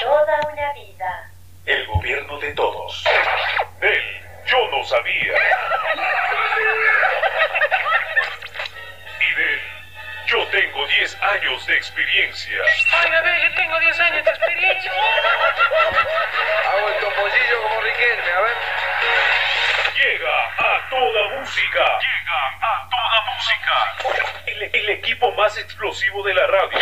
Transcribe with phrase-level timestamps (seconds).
[0.00, 1.30] Toda una vida.
[1.66, 3.04] El gobierno de todos.
[3.80, 5.34] Él, yo no sabía.
[9.20, 9.60] Y de él,
[10.26, 12.58] yo tengo 10 años de experiencia.
[12.92, 14.92] Ay, a ver, yo tengo 10 años de experiencia.
[16.68, 18.56] Hago el topollillo como Riquelme, a ver.
[19.94, 21.98] Llega a toda música.
[22.00, 24.42] Llega a toda música.
[24.46, 26.78] El, el equipo más explosivo de la radio.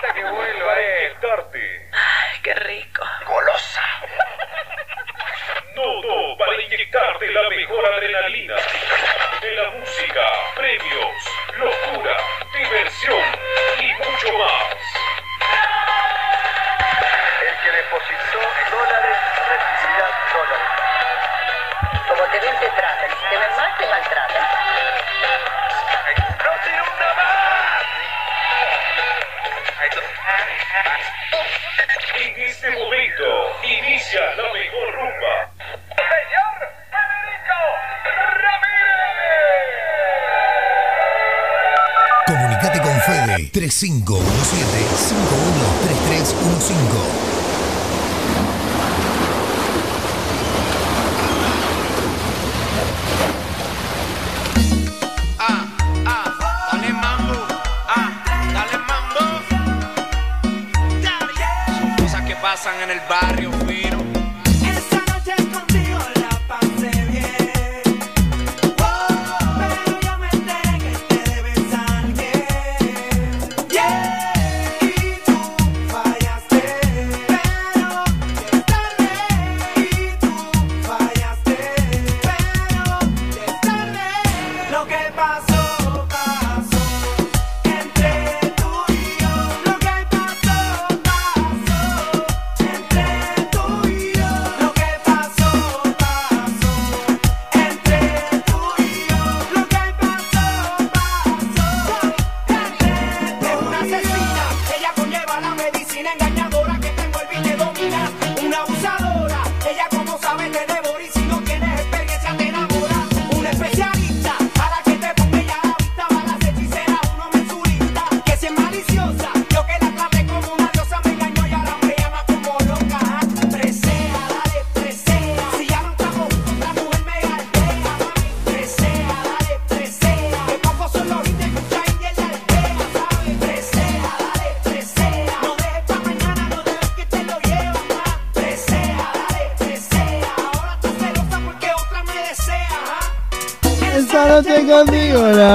[0.00, 1.04] Canta que vuelva él.
[1.08, 1.90] inyectarte.
[1.92, 3.04] Ay, qué rico.
[3.26, 3.82] Golosa.
[5.74, 8.56] Todo para inyectarte la mejor adrenalina.
[9.40, 10.22] De la música,
[10.54, 11.14] premios,
[11.56, 12.16] locura,
[12.54, 13.24] diversión
[13.80, 14.74] y mucho más.
[17.42, 18.40] El que depositó
[18.70, 19.16] dólares
[19.48, 20.68] recibirá dólares.
[22.08, 23.10] Como te ven, te tratan.
[23.10, 24.19] Si te ven mal, te maltratan.
[43.52, 44.24] 3517
[45.84, 47.39] 513315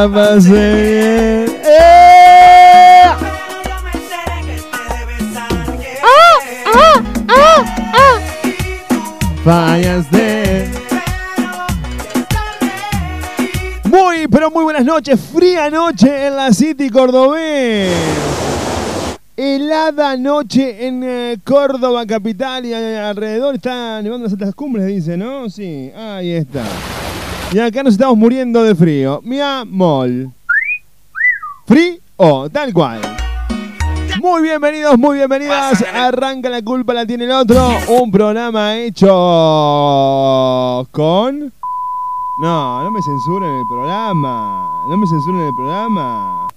[0.10, 1.46] pasé bien.
[1.66, 3.04] ¡Eh!
[3.20, 5.98] Pero yo me enteré que te debes a alguien.
[9.44, 10.26] Fallaste.
[13.86, 15.20] Muy, pero muy buenas noches.
[15.34, 17.94] Fría noche en la City Cordobés.
[19.38, 25.18] Helada noche en eh, Córdoba capital y eh, alrededor está nevando las altas cumbres, dice,
[25.18, 25.50] ¿no?
[25.50, 26.64] Sí, ahí está.
[27.52, 29.22] Y acá nos estamos muriendo de frío.
[29.24, 30.10] Mi amor.
[31.66, 33.02] Frío, tal cual.
[34.22, 35.84] Muy bienvenidos, muy bienvenidas.
[35.94, 37.70] Arranca la culpa, la tiene el otro.
[37.88, 39.08] Un programa hecho
[40.92, 41.54] con.
[42.42, 44.68] No, no me censuren el programa.
[44.90, 46.48] No me censuren el programa.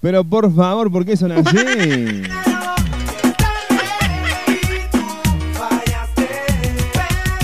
[0.00, 1.58] Pero por favor, ¿por qué son así?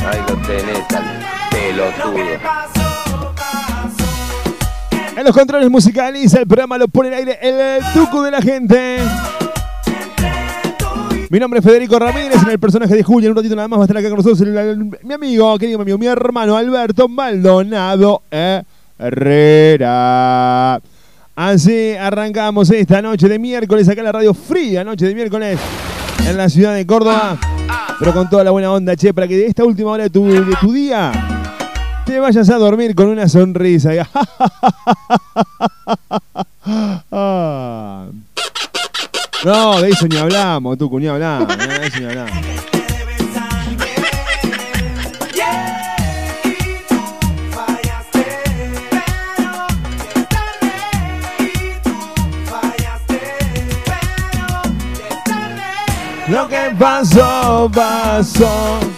[0.05, 1.16] Ahí lo tenés
[1.77, 2.17] pelotudo.
[5.17, 8.99] En los controles musicaliza el programa, lo pone en aire el tuco de la gente.
[11.29, 13.27] Mi nombre es Federico Ramírez, en el personaje de Julia.
[13.27, 15.81] En un ratito nada más va a estar acá con nosotros el- mi amigo, querido
[15.81, 18.23] amigo, mi hermano Alberto Maldonado
[18.99, 20.81] Herrera.
[21.35, 25.59] Así arrancamos esta noche de miércoles acá en la radio fría, noche de miércoles
[26.27, 27.37] en la ciudad de Córdoba.
[27.99, 30.73] Pero con toda la buena onda, che, para que de esta última hora de tu
[30.73, 31.36] día
[32.07, 33.91] te vayas a dormir con una sonrisa.
[37.13, 38.07] Ah.
[39.45, 41.47] No, de eso ni hablamos, tú, ni hablamos.
[41.57, 42.33] no, de eso ni hablamos.
[56.29, 58.96] Lo que pasó, pasó.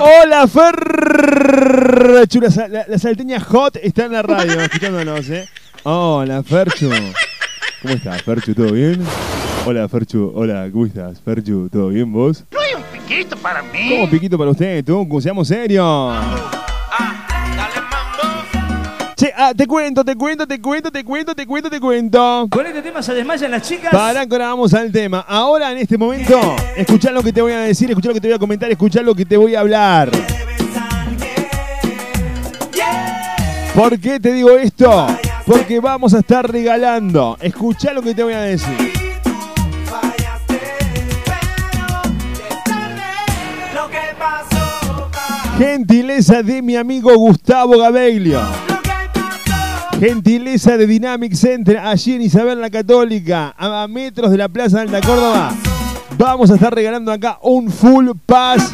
[0.00, 2.40] Hola, Ferchu.
[2.40, 5.48] La, la- la salteña hot está en la radio, escuchándonos, ¿eh?
[5.84, 6.90] Hola, Ferchu.
[7.82, 8.54] ¿Cómo estás, Ferchu?
[8.54, 9.00] ¿Todo bien?
[9.66, 10.32] Hola, Ferchu.
[10.34, 11.68] Hola, ¿cómo estás, Ferchu?
[11.70, 12.44] ¿Todo bien vos?
[12.52, 13.90] No hay un piquito para mí.
[13.90, 14.84] ¿Cómo piquito para usted?
[14.84, 15.06] ¿Tú?
[15.20, 16.14] Seamos serios.
[19.38, 22.48] Ah, te cuento, te cuento, te cuento, te cuento, te cuento, te cuento.
[22.50, 23.92] Con este tema se desmayan las chicas.
[23.92, 25.24] Para que ahora vamos al tema.
[25.26, 26.38] Ahora, en este momento,
[26.76, 29.00] escuchá lo que te voy a decir, escuchá lo que te voy a comentar, escuchá
[29.00, 30.10] lo que te voy a hablar.
[33.74, 35.06] ¿Por qué te digo esto?
[35.46, 37.38] Porque vamos a estar regalando.
[37.40, 38.92] Escuchá lo que te voy a decir.
[45.58, 48.67] Gentileza de mi amigo Gustavo Gabeglio.
[49.98, 55.00] Gentileza de Dynamic Center, allí en Isabel la Católica, a, metros de la Plaza Alta
[55.00, 55.52] Córdoba.
[56.16, 58.70] Vamos a estar regalando acá un full pass,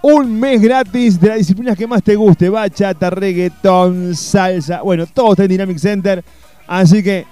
[0.00, 4.80] un mes gratis de las disciplinas que más te guste: bachata, reggaetón, salsa.
[4.80, 6.24] Bueno, todo está en Dynamic Center.
[6.66, 7.26] Así que,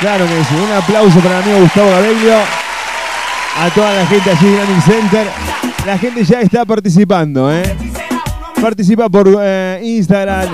[0.00, 0.54] claro que sí.
[0.56, 2.34] Un aplauso para mi amigo Gustavo Gabeglio.
[3.60, 5.26] A toda la gente allí en Dynamic Center.
[5.86, 7.62] La gente ya está participando, ¿eh?
[8.60, 10.48] Participa por eh, Instagram,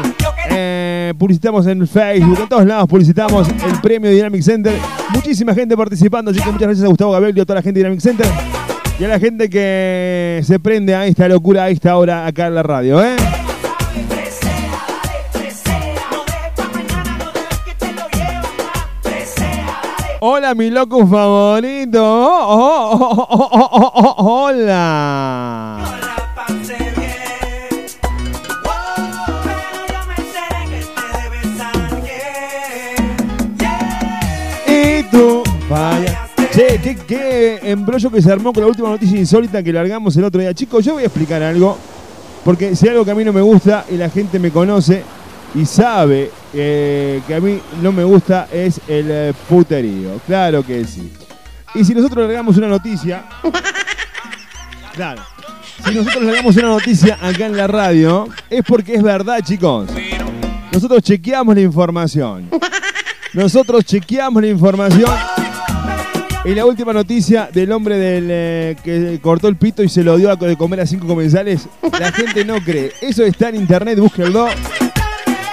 [0.51, 4.75] eh, publicitamos en Facebook, en todos lados publicitamos el premio Dynamic Center.
[5.15, 7.81] Muchísima gente participando, así que muchas gracias a Gustavo Gabriel y a toda la gente
[7.81, 8.27] de Dynamic Center.
[9.01, 12.55] Y a la gente que se prende a esta locura a esta hora acá en
[12.55, 13.17] la radio, ¿eh?
[20.21, 22.03] Hola, mi loco favorito.
[22.03, 25.94] Oh, oh, oh, oh, hola.
[36.55, 40.23] Che, qué, qué embrollo que se armó con la última noticia insólita que largamos el
[40.23, 40.55] otro día.
[40.55, 41.77] Chicos, yo voy a explicar algo.
[42.45, 45.03] Porque si hay algo que a mí no me gusta y la gente me conoce
[45.57, 50.21] y sabe eh, que a mí no me gusta es el eh, puterío.
[50.29, 51.13] Claro que sí.
[51.75, 53.25] Y si nosotros largamos una noticia.
[54.95, 55.23] Claro.
[55.85, 59.89] Si nosotros largamos una noticia acá en la radio, es porque es verdad, chicos.
[60.71, 62.49] Nosotros chequeamos la información.
[63.33, 65.11] Nosotros chequeamos la información.
[66.45, 70.19] Y la última noticia del hombre del, eh, que cortó el pito y se lo
[70.19, 71.67] dio a de comer a cinco comensales,
[71.99, 72.93] la gente no cree.
[73.01, 74.49] Eso está en internet, búsquenlo.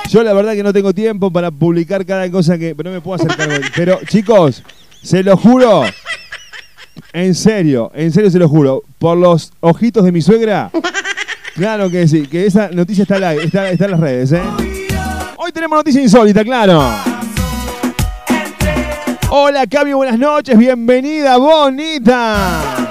[0.10, 2.76] Yo la verdad que no tengo tiempo para publicar cada cosa que...
[2.76, 3.66] Pero no me puedo hacer cargo.
[3.74, 4.64] Pero chicos,
[5.02, 5.84] se lo juro.
[7.14, 8.84] En serio, en serio se lo juro.
[9.00, 10.72] Por los ojitos de mi suegra.
[11.56, 14.42] Claro que sí, que esa noticia está, al aire, está, está en las redes, ¿eh?
[15.38, 17.11] Hoy tenemos noticia insólita, claro.
[19.34, 22.90] Hola, Cami, buenas noches, bienvenida, bonita.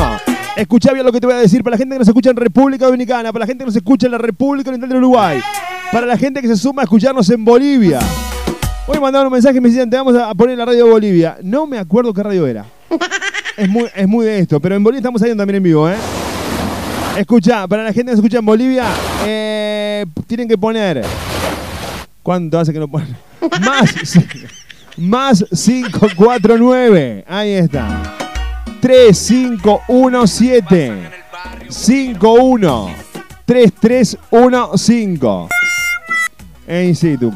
[0.55, 2.37] Escuchá bien lo que te voy a decir para la gente que nos escucha en
[2.37, 5.39] República Dominicana, para la gente que nos escucha en la República Oriental del Uruguay,
[5.91, 7.99] para la gente que se suma a escucharnos en Bolivia.
[8.87, 11.37] Hoy mandaron un mensaje y me decían, te vamos a poner la radio de Bolivia.
[11.43, 12.65] No me acuerdo qué radio era.
[13.55, 15.95] Es muy, es muy de esto, pero en Bolivia estamos saliendo también en vivo, ¿eh?
[17.17, 18.85] Escucha, para la gente que nos escucha en Bolivia,
[19.25, 21.03] eh, tienen que poner.
[22.27, 23.15] ¿Cuánto hace que no ponen?
[23.61, 23.93] Más,
[24.97, 27.23] más 549.
[27.25, 28.17] Ahí está.
[28.81, 30.93] 3517
[31.69, 32.89] 51
[33.45, 35.47] 3315.
[36.67, 37.31] En situ.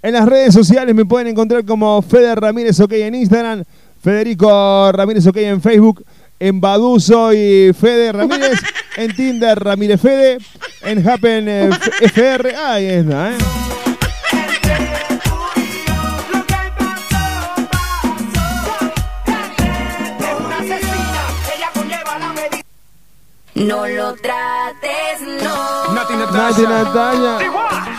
[0.02, 3.64] En las redes sociales me pueden encontrar como Fede Ramírez OK en Instagram,
[4.02, 6.04] Federico Ramírez OK en Facebook
[6.40, 8.58] En Badu soy Fede Ramírez.
[8.94, 10.36] En Tinder Ramírez Fede.
[10.82, 12.54] En Happen eh, F- FR.
[12.54, 13.36] Ahí está, ¿eh?
[14.32, 15.94] Entre tú y yo,
[16.30, 17.24] lo que pasó,
[17.70, 18.92] pasó.
[20.18, 21.22] Es una asesina,
[21.56, 22.64] ella conlleva la medicina.
[23.54, 25.94] No lo trates, no.
[25.94, 27.38] Nati Natalia.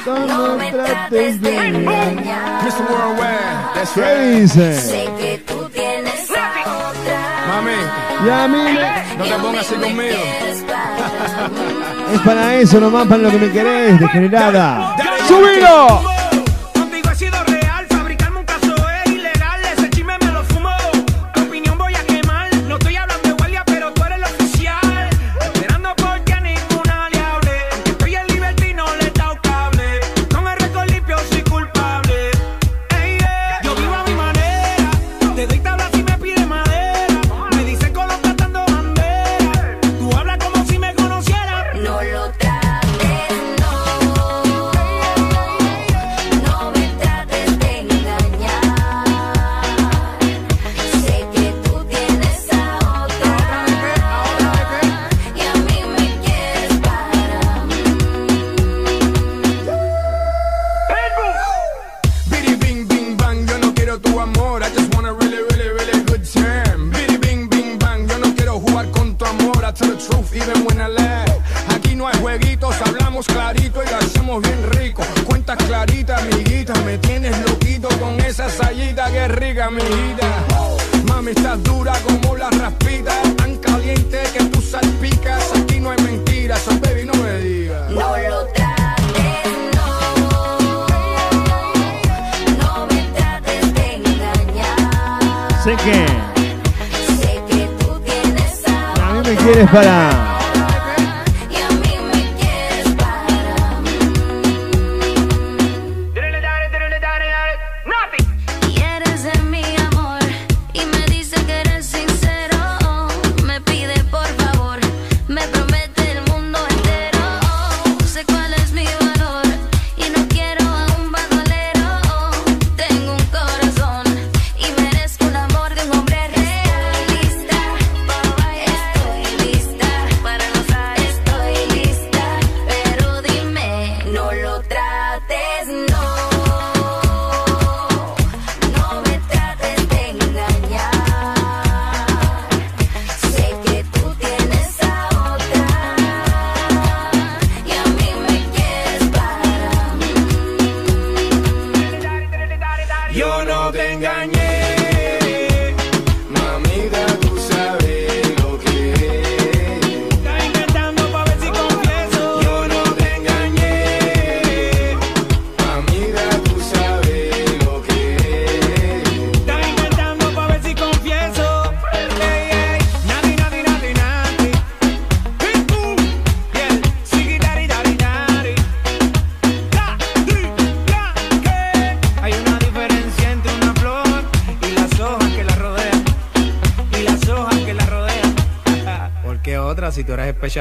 [0.05, 2.61] No me trates de engañar.
[3.95, 4.79] ¿Qué dice?
[4.79, 7.19] Sé que tú tienes a otra.
[7.47, 7.71] Mami,
[8.25, 10.17] Y a mí me- no te pongas así conmigo.
[12.13, 14.95] Es para eso nomás, para lo que me querés, degenerada.
[15.27, 16.12] ¡Subilo!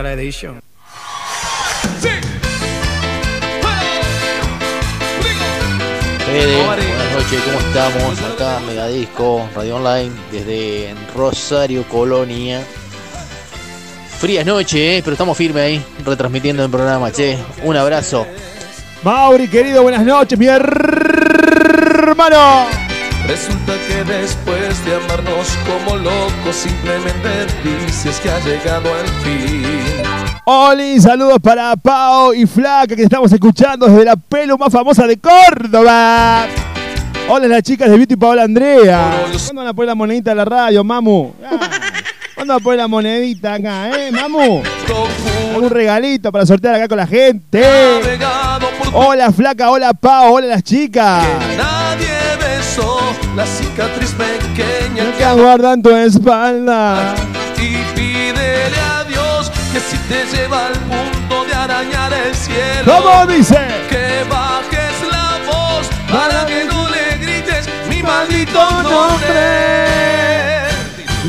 [0.02, 0.60] Tú eres Special Edition?
[6.26, 8.18] Fede, buenas noches, ¿cómo estamos?
[8.32, 12.62] Acá Megadisco, Radio Online, desde Rosario, Colonia.
[14.18, 15.00] Frías noches, ¿eh?
[15.04, 17.36] pero estamos firmes ahí, retransmitiendo el programa, che.
[17.64, 18.26] Un abrazo.
[19.02, 20.66] Mauri, querido, buenas noches, mi hermano.
[23.26, 30.02] Resulta que después de amarnos como locos, simplemente dices que ha llegado el fin.
[30.46, 35.18] Oli, saludos para Pau y Flaca que estamos escuchando desde la pelo más famosa de
[35.18, 36.46] Córdoba.
[37.28, 39.12] Hola las chicas de Beauty Paola Andrea.
[39.30, 41.32] ¿Cuándo van a poner la monedita en la radio, mamu?
[41.44, 41.68] Ah,
[42.34, 44.62] ¿Cuándo van a poner la monedita acá, eh, mamu?
[45.54, 47.62] Un regalito para sortear acá con la gente.
[48.94, 51.26] Hola Flaca, hola Pau, hola las chicas.
[53.36, 57.14] La cicatriz pequeña No quedan guardando tu espalda.
[57.56, 63.26] y pídele a Dios que si te lleva al punto de arañar el cielo, ¿Cómo
[63.26, 63.58] dice?
[63.88, 69.72] que bajes la voz para que no le grites mi maldito nombre.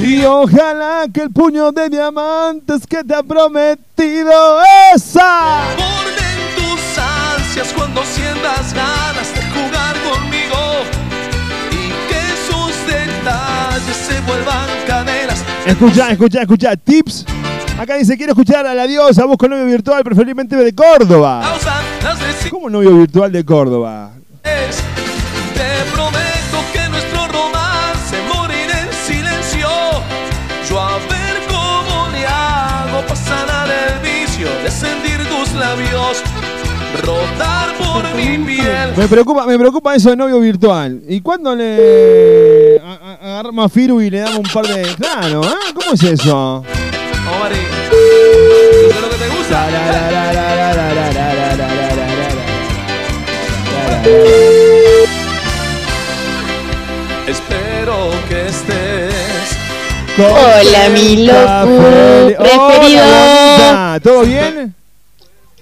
[0.02, 4.62] Y ojalá que el puño de diamantes que te ha prometido
[4.94, 5.62] esa.
[5.78, 9.23] Orden tus ansias cuando sientas ganas
[14.04, 16.76] se vuelvan cadenas Escucha, escucha, escucha.
[16.76, 17.26] Tips.
[17.80, 21.42] Acá dice, quiero escuchar a la diosa, busco novio virtual, preferiblemente de Córdoba.
[22.50, 24.12] ¿Cómo novio virtual de Córdoba?
[24.44, 29.70] Te prometo que nuestro romance morirá en silencio.
[30.70, 36.22] Yo a ver cómo le hago para sanar el vicio de sentir tus labios
[37.06, 38.43] rodar por mi.
[38.98, 41.02] Me preocupa, me preocupa eso de novio virtual.
[41.08, 44.84] ¿Y cuándo le a- a- Firu y le damos un par de.
[44.96, 45.72] Claro, ¿ah?
[45.74, 46.64] ¿Cómo es eso?
[46.64, 47.56] Oh, Mari.
[47.92, 49.68] Yo sé lo que te gusta.
[57.28, 59.14] Espero que estés.
[60.18, 62.44] Hola, mi loco preferido.
[62.44, 64.76] Hola, ¿Todo bien?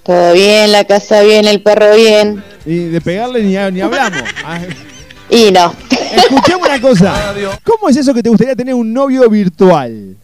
[0.04, 2.42] Todo bien, la casa bien, el perro bien.
[2.66, 4.22] Y de pegarle ni, ni hablamos.
[4.44, 4.60] Ah,
[5.30, 5.72] Y no.
[6.16, 7.34] Escuchame una cosa.
[7.64, 10.16] ¿Cómo es eso que te gustaría tener un novio virtual?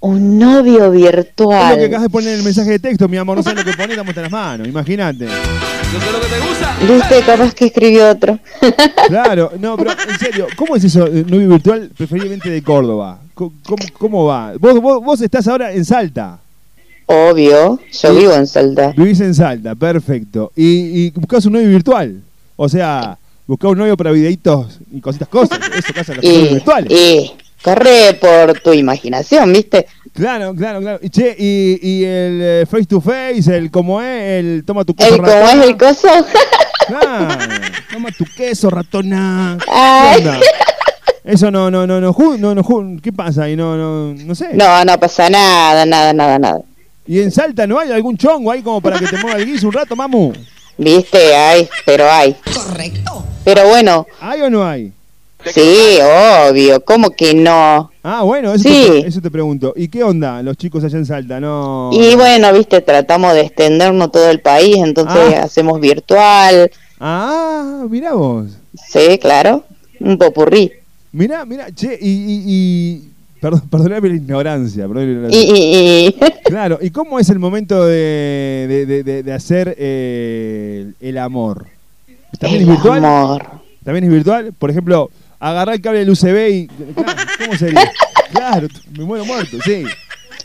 [0.00, 1.84] Un novio Es lo que virtual.
[1.84, 3.36] acabas de poner en el mensaje de texto, mi amor.
[3.36, 4.66] No sé lo que pones, estamos en las manos.
[4.66, 5.26] Imagínate.
[5.26, 6.76] Lo que te gusta.
[6.88, 8.38] Viste, capaz que escribió otro.
[9.08, 13.18] Claro, no, pero en serio, ¿cómo es eso, eh, novio virtual, preferiblemente de Córdoba?
[13.34, 13.52] ¿Cómo,
[13.98, 14.52] cómo va?
[14.58, 16.38] Vos, vos, vos estás ahora en Salta.
[17.12, 18.92] Obvio, yo vivo en Salta.
[18.96, 20.52] Vivís en Salta, perfecto.
[20.54, 22.22] Y, y buscás un novio virtual.
[22.56, 25.58] O sea, buscás un novio para videitos y cositas cosas.
[25.76, 26.92] Eso pasa en los Y, virtuales.
[26.92, 29.86] y corre por tu imaginación, ¿viste?
[30.12, 30.98] Claro, claro, claro.
[31.02, 34.94] Y, Che, y, y el eh, face to face, el como es, el toma tu
[34.94, 36.08] queso El como es el coso.
[36.86, 37.28] Claro,
[37.92, 39.56] toma tu queso, ratona.
[41.22, 43.48] Eso no, no, no, no, no, no, ju- ¿qué pasa?
[43.48, 44.50] Y no, no, no sé.
[44.54, 46.60] No, no pasa nada, nada, nada, nada.
[47.06, 49.66] ¿Y en Salta no hay algún chongo ahí como para que te mueva el guiso
[49.68, 50.32] un rato, mamu?
[50.78, 52.34] Viste, hay, pero hay.
[52.54, 53.24] Correcto.
[53.44, 54.92] Pero bueno, ¿Hay o no hay?
[55.46, 55.98] sí,
[56.48, 57.90] obvio, ¿cómo que no?
[58.02, 58.86] Ah, bueno, eso, Sí.
[59.02, 59.72] te, eso te pregunto.
[59.76, 61.40] ¿Y qué onda los chicos allá en Salta?
[61.40, 61.90] No.
[61.92, 65.42] Y bueno, viste, tratamos de extendernos todo el país, entonces Ah.
[65.44, 66.70] hacemos virtual.
[67.00, 68.48] Ah, mirá vos.
[68.88, 69.64] Sí, claro,
[69.98, 70.72] un popurrí.
[71.12, 72.08] Mirá, mirá, che, y...
[72.08, 73.10] y, y...
[73.40, 79.32] Perdón, perdóname la ignorancia, perdóname la Claro, ¿y cómo es el momento de, de, de-
[79.32, 81.66] hacer eh, el amor?
[82.38, 83.04] ¿También El es virtual?
[83.04, 83.46] amor.
[83.84, 84.52] ¿También es virtual?
[84.58, 86.66] Por ejemplo, agarrar el cable del UCB y...
[86.94, 87.90] claro, ¿Cómo sería?
[88.32, 89.82] Claro, me muero muerto, sí.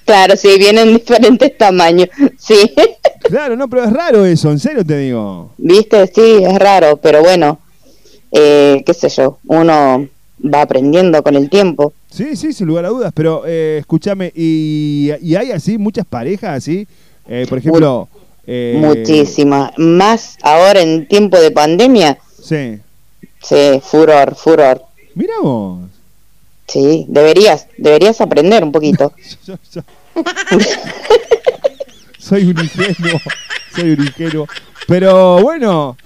[0.05, 2.10] Claro, sí, vienen diferentes tamaños.
[2.38, 2.55] Sí,
[3.23, 5.51] Claro, no, pero es raro eso, en serio te digo.
[5.58, 7.60] viste, sí, es raro, pero bueno,
[8.31, 10.08] eh, qué sé yo, uno
[10.43, 11.91] va aprendiendo con el tiempo.
[12.15, 16.58] Sí, sí, sin lugar a dudas, pero eh, escúchame, y, y hay así muchas parejas
[16.58, 16.88] así,
[17.28, 18.08] eh, por ejemplo...
[18.47, 19.73] eh, Muchísima.
[19.78, 22.80] Más ahora en tiempo de pandemia, Sí.
[23.43, 24.82] sí, furor, furor.
[25.13, 25.80] Mira vos.
[26.67, 29.12] Sí, deberías, deberías aprender un poquito.
[29.45, 29.82] Yo- yo-
[32.19, 33.19] soy un ingenuo,
[33.75, 34.47] soy un ingenuo.
[34.88, 35.97] Pero bueno,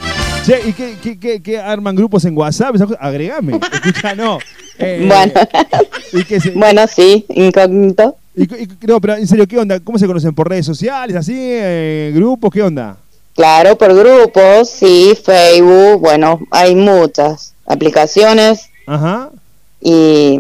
[0.45, 2.75] che, ¿y qué, qué, qué- qué arman grupos en WhatsApp?
[2.99, 4.39] Agregame, escucha, no.
[4.81, 5.33] Eh, Bueno.
[6.13, 8.15] ¿y qué se- Bueno, sí, incógnito.
[8.33, 9.77] y- y- no, pero en serio, ¿qué onda?
[9.81, 10.33] ¿Cómo se conocen?
[10.33, 11.33] ¿Por redes sociales, así?
[11.37, 12.49] eh, ¿Grupos?
[12.49, 12.95] ¿Qué onda?
[13.35, 19.31] Claro, por grupos, sí, Facebook, bueno, hay muchas aplicaciones Ajá.
[19.81, 20.39] y,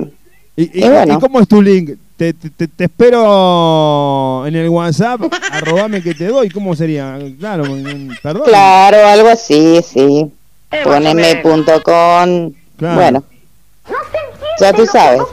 [0.55, 1.15] ¿Y, y- Y bueno.
[1.15, 1.97] y cómo es tu link?
[2.19, 5.21] Te, te- te- espero en el WhatsApp,
[5.53, 6.49] arrobame que te doy.
[6.49, 7.17] ¿Cómo sería?
[7.39, 8.43] Claro, mm, perdón.
[8.45, 10.29] claro, algo así, sí.
[10.69, 12.95] Eh, Poneme.com, Claro.
[12.95, 13.23] bueno,
[14.59, 15.21] ya tú sabes.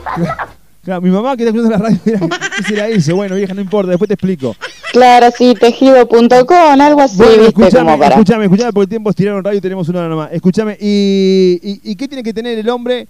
[0.87, 3.13] Claro, mi mamá que está escuchando la radio, mira, ¿qué será eso?
[3.17, 4.55] Bueno, vieja, no importa, después te explico.
[4.93, 8.15] Claro, sí, tejido.com, algo así, Bueno, viste, escúchame, como para...
[8.15, 10.29] escúchame, escúchame, porque el tiempo es tirar un radio y tenemos una hora nomás.
[10.31, 13.05] Escúchame, y, y, y qué tiene que tener el hombre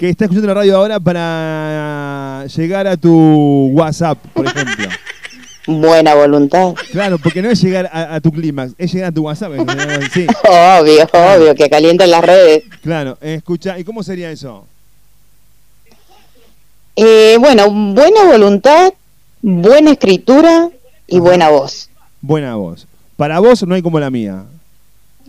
[0.00, 4.88] que está escuchando la radio ahora para llegar a tu WhatsApp, por ejemplo?
[5.66, 6.72] Buena voluntad.
[6.90, 9.52] Claro, porque no es llegar a, a tu clímax, es llegar a tu WhatsApp.
[10.14, 12.64] Sí, Obvio, obvio, que calientan las redes.
[12.82, 13.18] claro.
[13.20, 14.64] Escucha, ¿y cómo sería eso?
[16.96, 18.94] Eh, bueno, buena voluntad,
[19.42, 20.70] buena escritura
[21.08, 21.90] y buena voz.
[22.22, 22.86] Buena voz.
[23.18, 24.44] Para vos no hay como la mía.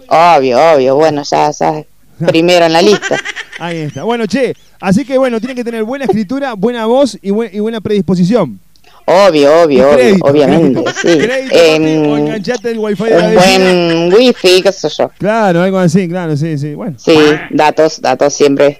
[0.08, 1.84] Obvio, obvio, bueno, ya, ya,
[2.28, 3.18] primero en la lista.
[3.60, 4.04] Ahí está.
[4.04, 7.60] Bueno, che, así que bueno, tiene que tener buena escritura, buena voz y, buen- y
[7.60, 8.60] buena predisposición.
[9.06, 10.92] Obvio, obvio, obvio, obviamente, crédito.
[11.02, 11.18] sí.
[11.18, 13.66] Crédito, Em, papi, o enganchate el wifi de la un vecina.
[13.66, 15.12] buen wifi, qué sé yo.
[15.18, 16.76] Claro, algo así, claro, sí, sí.
[16.76, 16.98] Bueno.
[17.00, 17.16] Sí,
[17.50, 18.80] datos, datos siempre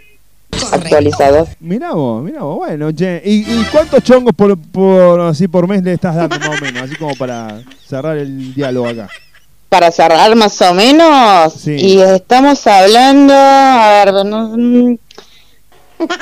[0.72, 1.50] actualizados.
[1.60, 3.22] Mirá vos, mirá vos, bueno, che.
[3.26, 6.84] ¿Y, y cuántos chongos por, por, así por mes le estás dando más o menos?
[6.84, 9.10] Así como para cerrar el diálogo acá.
[9.72, 11.72] Para cerrar más o menos, Sí.
[11.80, 14.98] y estamos hablando, a ver, no, mm,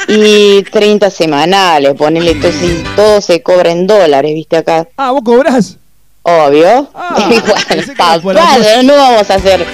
[0.07, 4.87] Y 30 semanales, ponele, entonces todo se cobra en dólares, ¿viste acá?
[4.97, 5.77] Ah, ¿vos cobrás?
[6.21, 6.89] Obvio.
[6.93, 7.27] Ah,
[8.21, 8.39] bueno,
[8.83, 9.65] no vamos a hacer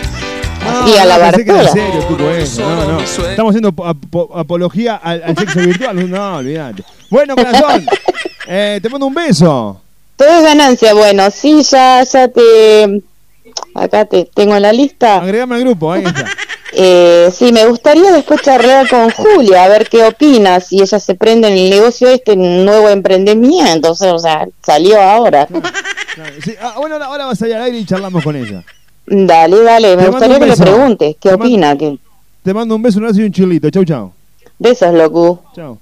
[0.65, 2.61] así a la Tuco, eso.
[2.61, 2.99] No, no.
[3.01, 6.09] Estamos haciendo apo- apo- apología al, al sexo virtual.
[6.09, 6.81] No, olvídate.
[7.09, 7.85] Bueno, corazón,
[8.47, 9.81] eh, te mando un beso.
[10.15, 13.01] Todo es ganancia, bueno, sí, ya, ya te...
[13.73, 15.17] Acá te tengo en la lista.
[15.17, 16.25] Agregame al grupo, ahí está.
[16.77, 21.15] Eh, sí, me gustaría después charlar con Julia, a ver qué opina, si ella se
[21.15, 25.47] prende en el negocio este nuevo emprendimiento, o sea, o sea, salió ahora.
[26.15, 26.53] Claro, sí.
[26.61, 28.63] Ah, bueno, ahora, vas a ir al aire y charlamos con ella.
[29.05, 31.77] Dale, dale, me gustaría que le preguntes, ¿qué Te opina?
[31.77, 31.97] Que...
[32.41, 33.69] Te mando un beso, un abrazo y un chilito.
[33.69, 34.13] Chau, chau.
[34.57, 35.39] Besos, locu.
[35.53, 35.77] Chau.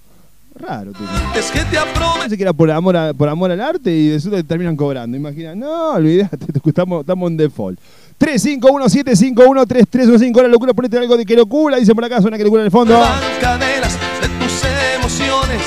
[0.55, 1.03] Raro, tú.
[1.37, 2.13] Es que te aprovecho.
[2.17, 5.17] Parece que era por amor, a- por amor al arte y resulta que terminan cobrando.
[5.17, 7.79] Imagina, no, olvídate, estamos, estamos en default.
[8.19, 10.35] 351-751-3315.
[10.35, 11.77] Ahora locura, ponete algo de que locura.
[11.77, 12.97] Dice por acá, suena que locura en el fondo.
[13.41, 14.61] cadenas de tus
[14.97, 15.61] emociones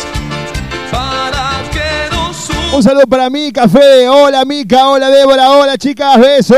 [0.90, 2.30] para que no
[2.76, 4.08] Un saludo para Mica, Fede.
[4.08, 4.88] Hola, Mica.
[4.88, 5.50] Hola, Débora.
[5.50, 6.18] Hola, chicas.
[6.20, 6.56] Besos.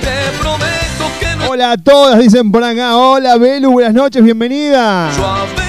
[0.00, 2.96] Te prometo que no Hola a todas, dicen por acá.
[2.96, 3.72] Hola, Belu.
[3.72, 5.10] Buenas noches, bienvenida.
[5.16, 5.65] yo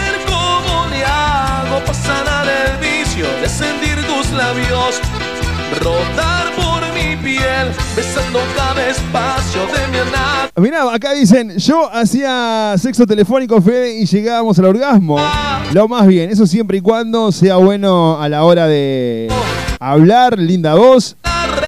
[4.47, 5.01] labios
[6.55, 9.97] por mi piel besando cada espacio de mi
[10.63, 15.19] Mirá, acá dicen, yo hacía sexo telefónico, Fede, y llegábamos al orgasmo.
[15.73, 19.29] Lo más bien, eso siempre y cuando sea bueno a la hora de
[19.79, 21.17] hablar, linda voz.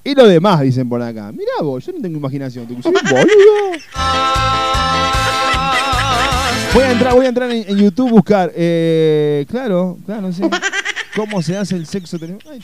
[0.02, 1.30] Y lo demás, dicen por acá.
[1.32, 2.98] Mirá vos, yo no tengo imaginación, te un boludo.
[6.72, 8.50] Voy a entrar, voy a entrar en, en YouTube buscar.
[8.54, 10.42] eh, claro, claro, sí.
[11.14, 12.16] ¿Cómo se hace el sexo?
[12.50, 12.60] Ay,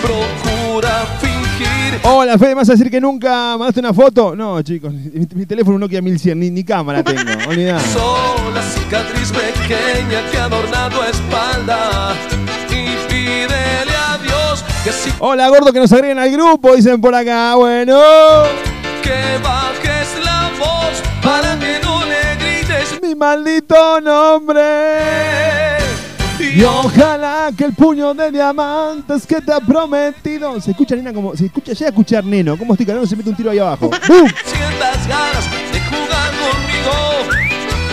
[0.00, 4.36] procura fingir Hola, Fede, ¿me vas a decir que nunca mandaste una foto?
[4.36, 7.80] No, chicos, mi, mi teléfono no queda 1100, ni, ni cámara tengo, olvidá.
[7.80, 12.14] sola cicatriz pequeña que ha adornado espalda
[12.70, 17.14] y pídele a Dios que si Hola, gordo, que nos agreguen al grupo, dicen por
[17.14, 17.54] acá.
[17.56, 17.98] Bueno,
[19.02, 25.53] que bajes la voz para que no le grites mi maldito nombre.
[26.54, 30.60] Y ojalá que el puño de diamantes que te ha prometido.
[30.60, 31.34] Se escucha, nena, como.
[31.34, 32.56] Se escucha, llega a escuchar, neno.
[32.56, 33.08] ¿Cómo estoy cagando?
[33.08, 33.90] Se mete un tiro ahí abajo.
[34.08, 34.28] ¡Bum!
[34.44, 36.94] sientas ganas de jugar conmigo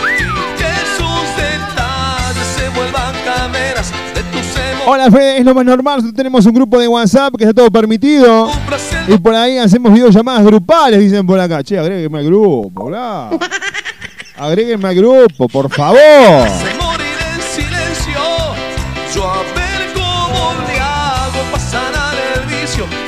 [0.06, 5.64] y que sus detalles se vuelvan cadenas de tus emociones Hola, Fede, es lo más
[5.64, 5.96] normal.
[5.96, 8.48] Nosotros tenemos un grupo de WhatsApp que está todo permitido.
[9.08, 11.64] Y por ahí hacemos videollamadas grupales, dicen por acá.
[11.64, 13.30] Che, agréguenme al grupo, bla.
[14.38, 16.48] Agréguenme al grupo, por favor.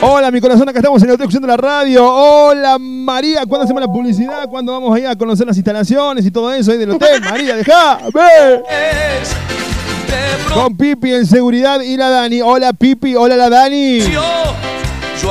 [0.07, 2.07] Hola, mi corazón, acá estamos en el hotel escuchando la radio.
[2.07, 4.47] Hola, María, ¿cuándo hacemos la publicidad?
[4.51, 7.21] ¿Cuándo vamos ahí a conocer las instalaciones y todo eso ahí del hotel?
[7.23, 8.63] María, dejá, ve.
[10.53, 12.43] Con Pipi en seguridad y la Dani.
[12.43, 14.01] Hola, Pipi, hola, la Dani.
[14.01, 14.21] yo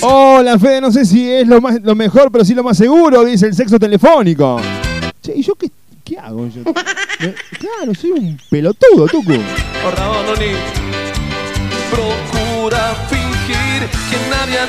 [0.01, 3.23] Hola, Fede, no sé si es lo, más, lo mejor, pero sí lo más seguro,
[3.25, 4.61] dice el sexo telefónico.
[5.21, 5.71] Che, ¿y yo qué,
[6.03, 6.47] qué hago?
[6.47, 6.61] Yo?
[6.63, 9.33] Claro, soy un pelotudo, Tucu.
[9.87, 10.51] Orraononi.
[11.89, 14.67] Procura fingir que nadie ha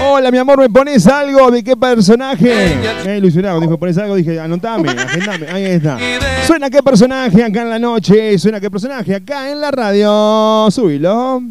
[0.00, 2.76] Hola, mi amor, ¿me pones algo de qué personaje?
[3.04, 4.14] Me he ilusionado, dijo, ¿pones algo?
[4.14, 5.98] Dije, anotame, agendame, ahí está.
[6.46, 10.70] Suena qué personaje acá en la noche, suena qué personaje acá en la radio.
[10.70, 11.42] Subilo.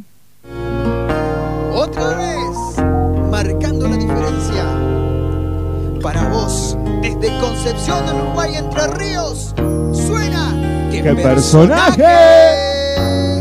[1.73, 2.85] Otra vez,
[3.29, 4.65] marcando la diferencia.
[6.01, 9.53] Para vos, desde Concepción del Uruguay, Entre Ríos,
[9.93, 10.89] suena.
[10.91, 12.03] ¡Qué personaje!
[12.03, 13.36] Cantamos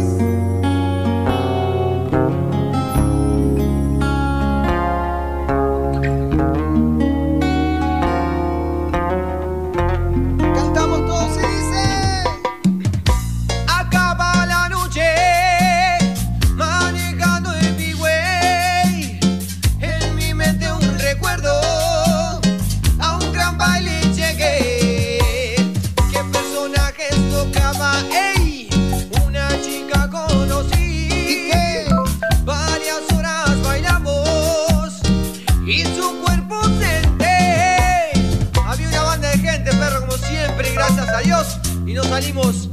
[42.17, 42.66] salimos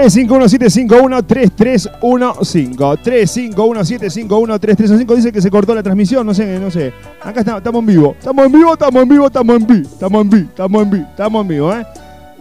[0.00, 1.90] 351-751-3315.
[3.04, 5.16] 351-751-3315.
[5.16, 6.92] Dice que se cortó la transmisión, no sé, no sé.
[7.22, 8.14] Acá está- estamos en vivo.
[8.18, 9.88] Estamos en vivo, estamos en vivo, estamos en vivo.
[9.90, 11.86] Estamos en vivo, estamos en vivo, estamos en vivo, ¿eh?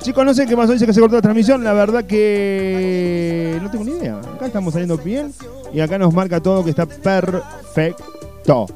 [0.02, 1.62] Chicos, no sé qué pasó, dice que se cortó la transmisión.
[1.64, 4.18] La verdad que no tengo ni idea.
[4.20, 5.34] Acá estamos saliendo bien
[5.74, 8.68] y acá nos marca todo que está perfecto.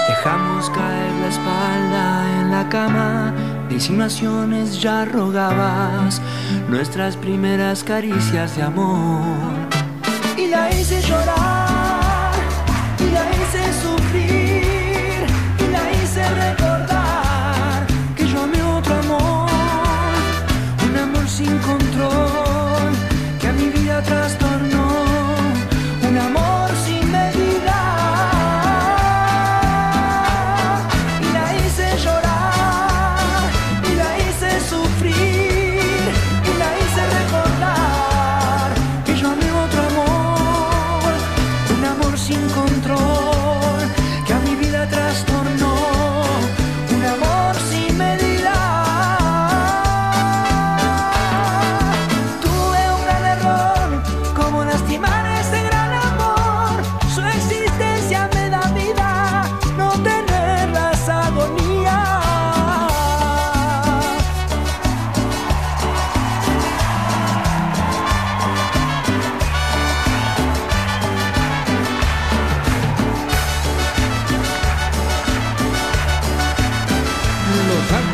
[0.09, 3.33] Dejamos caer la espalda en la cama,
[3.69, 6.21] de insinuaciones ya rogabas,
[6.69, 9.23] nuestras primeras caricias de amor.
[10.37, 12.33] Y la hice llorar,
[12.99, 14.48] y la hice sufrir,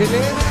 [0.04, 0.43] Ángeles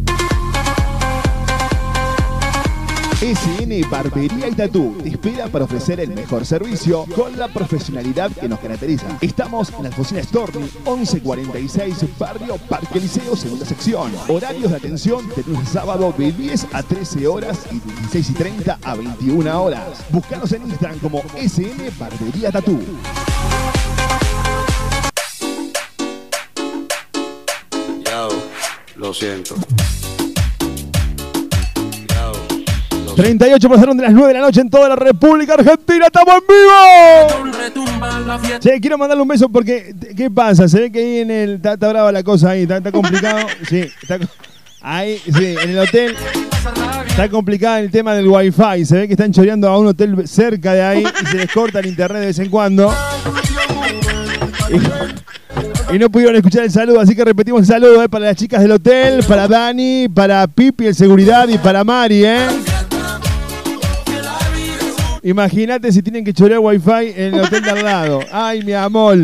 [3.19, 8.47] SN Barbería y Tatú te espera para ofrecer el mejor servicio con la profesionalidad que
[8.47, 9.07] nos caracteriza.
[9.21, 14.13] Estamos en la cocina Stormy 1146 Barrio Parque Liceo, segunda sección.
[14.27, 18.29] Horarios de atención de lunes a sábado de 10 a 13 horas y de 16
[18.29, 20.05] y 30 a 21 horas.
[20.11, 22.79] Búscanos en Instagram como SN Barbería Tatú.
[28.05, 28.29] Yo,
[28.95, 29.55] lo siento.
[33.17, 36.05] 38 pasaron de las 9 de la noche en toda la República Argentina.
[36.05, 36.43] ¡Estamos en
[37.41, 38.59] vivo!
[38.59, 40.67] Che, quiero mandarle un beso porque, ¿qué pasa?
[40.69, 41.55] Se ve que ahí en el.
[41.55, 43.39] Está, está brava la cosa ahí, está, está complicado.
[43.67, 44.19] Sí, está.
[44.81, 46.15] Ahí, sí, en el hotel.
[47.07, 48.85] Está complicado el tema del wifi.
[48.85, 51.79] Se ve que están choreando a un hotel cerca de ahí y se les corta
[51.79, 52.93] el internet de vez en cuando.
[54.69, 58.35] Y, y no pudieron escuchar el saludo, así que repetimos el saludo eh, para las
[58.35, 62.47] chicas del hotel, para Dani, para Pipi, el seguridad y para Mari, ¿eh?
[65.27, 68.19] Imagínate si tienen que chorear wifi en el hotel de al lado.
[68.31, 69.17] Ay, mi amor.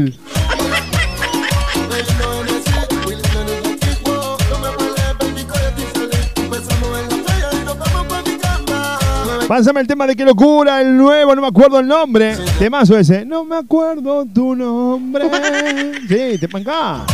[9.47, 12.35] Pásame el tema de qué locura, el nuevo, no me acuerdo el nombre.
[12.59, 13.23] Temazo ese.
[13.23, 15.29] No me acuerdo tu nombre.
[16.09, 17.05] Sí, te pancá.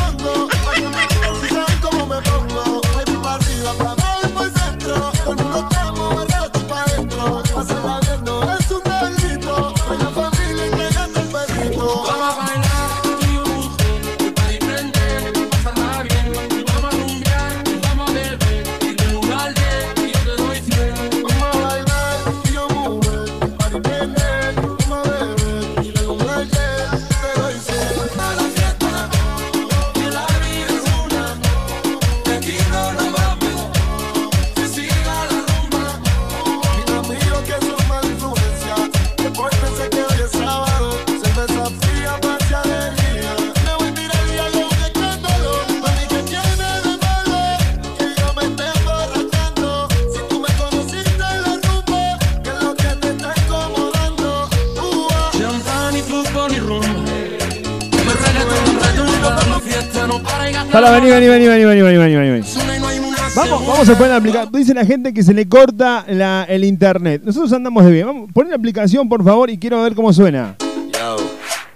[63.35, 64.51] Vamos, vamos a poner la aplicación.
[64.51, 67.21] Dice la gente que se le corta la, el internet.
[67.23, 68.07] Nosotros andamos de bien.
[68.07, 70.55] Vamos, pon la aplicación, por favor, y quiero ver cómo suena.
[70.93, 71.17] Yo,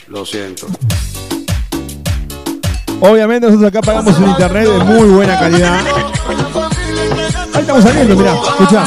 [0.07, 0.67] lo siento.
[2.99, 5.79] Obviamente nosotros acá pagamos un internet de muy buena calidad.
[7.53, 8.85] Ahí estamos saliendo, mirá, escuchá.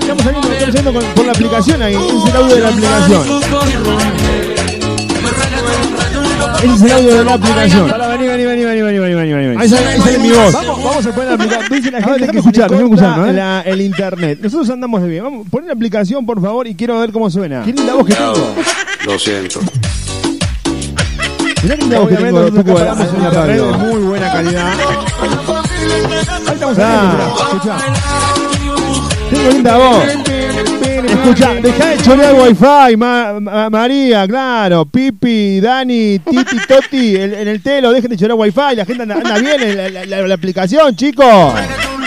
[0.00, 1.94] Estamos saliendo, estamos saliendo con, por la aplicación ahí.
[1.94, 4.49] Es el audio de la aplicación.
[6.62, 7.90] Ese es el audio de la aplicación.
[7.90, 10.52] Vení, vení, vení, vení, vení, vení, vení, Ahí sale mi voz.
[10.52, 11.68] Vamos, vamos a poner la aplicación.
[11.70, 13.26] Dice la gente que escuchar, escuchando,
[13.64, 14.38] El internet.
[14.42, 15.24] Nosotros andamos de bien.
[15.24, 17.62] Vamos, pon la aplicación, por favor, y quiero ver cómo suena.
[17.64, 18.54] Qué linda voz que tengo.
[19.06, 19.60] Lo siento.
[21.62, 22.74] Mirá que linda voz que tengo.
[23.18, 23.78] una radio.
[23.78, 24.72] Muy buena calidad.
[26.46, 26.78] Ahí estamos.
[26.78, 27.78] Escuchá.
[29.30, 30.39] Tengo linda voz.
[31.22, 37.48] Escucha, dejá de chorear wifi, Ma- Ma- María, claro, Pipi, Dani, Titi, Toti, el- en
[37.48, 40.26] el telo, dejen de chorear wifi, la gente anda, anda bien en la, la- la-
[40.26, 41.26] la aplicación, chicos.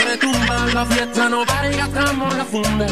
[0.10, 2.88] retumba, la fiesta no para y gastamos la funda.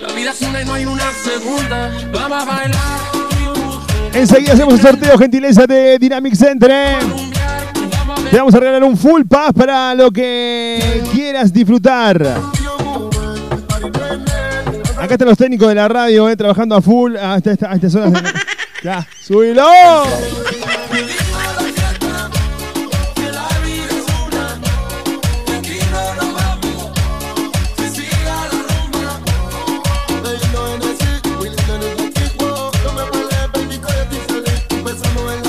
[0.00, 1.90] La vida es una y no hay una segunda.
[2.12, 2.80] Vamos a bailar,
[3.12, 4.16] tú y yo mujer.
[4.16, 6.70] Enseguida hacemos el sorteo, gentileza de Dynamic Center.
[6.72, 6.96] ¿eh?
[8.30, 12.40] Te vamos a regalar un full pass para lo que quieras disfrutar.
[15.06, 17.94] Acá están los técnicos de la radio, eh, trabajando a full hasta, esta- a estas
[17.94, 18.12] horas.
[18.12, 18.20] de-
[18.82, 19.62] Ya, subilo.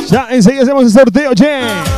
[0.10, 1.97] Ya, enseguida hacemos el sorteo, che.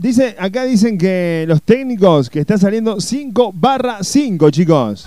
[0.00, 5.04] Dice, acá dicen que los técnicos que están saliendo 5 barra 5, chicos.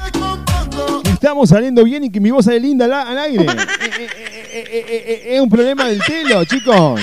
[1.13, 3.45] Estamos saliendo bien y que mi voz sale linda al, al aire.
[3.45, 6.99] Eh, eh, eh, eh, eh, eh, eh, es un problema del telo, chicos.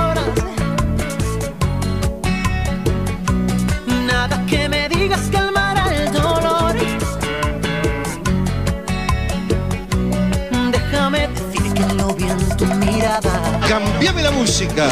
[14.15, 14.87] Cambiame la música.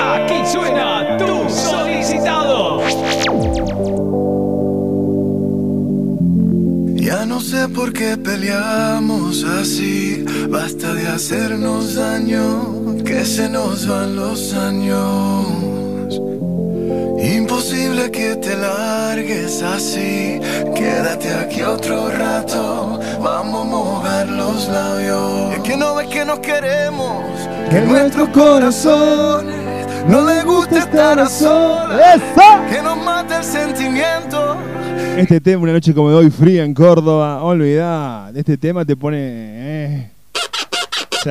[0.00, 2.80] Aquí suena tu solicitado.
[6.94, 14.14] Ya no sé por qué peleamos así, basta de hacernos daño, que se nos van
[14.14, 15.73] los años.
[17.94, 20.40] Imposible que te largues así,
[20.74, 25.54] quédate aquí otro rato, vamos a mojar los labios.
[25.54, 27.22] Es que no ves que nos queremos,
[27.70, 32.20] que nuestros corazones no le gusta estar a solas,
[32.68, 34.56] que nos mata el sentimiento.
[35.16, 39.18] Este tema, una noche como de hoy fría en Córdoba, olvidá, este tema te pone...
[39.20, 40.10] eh.
[41.22, 41.30] Sí.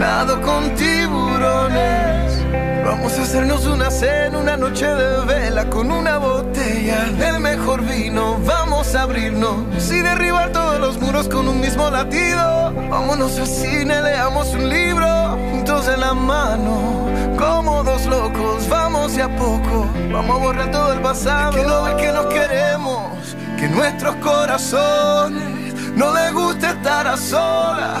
[0.00, 2.42] nado con tiburones.
[2.84, 8.38] Vamos a hacernos una cena, una noche de vela con una botella del mejor vino.
[8.46, 12.72] Vamos a abrirnos y derribar todos los muros con un mismo latido.
[12.88, 15.06] Vámonos al cine, leamos un libro
[15.50, 17.06] juntos en la mano.
[17.38, 19.86] Como dos locos, vamos de a poco.
[20.10, 21.52] Vamos a borrar todo el pasado.
[21.52, 28.00] que no ves que nos queremos, que nuestros corazones no les gusta estar a solas.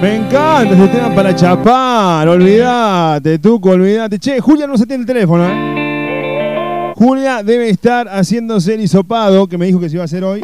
[0.00, 4.18] Me encanta este tema para chapar, olvídate, Tuco, olvídate.
[4.18, 6.92] Che, Julia no se tiene el teléfono, ¿eh?
[6.96, 10.40] Julia debe estar haciéndose el hisopado, que me dijo que se iba a hacer hoy,